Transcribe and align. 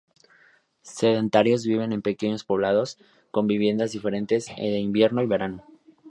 Sedentarios, 0.81 1.63
viven 1.63 1.93
en 1.93 2.01
pequeños 2.01 2.43
poblados, 2.43 2.97
con 3.29 3.45
viviendas 3.45 3.91
diferentes 3.91 4.47
de 4.57 4.79
invierno 4.79 5.21
y 5.21 5.27
verano. 5.27 5.63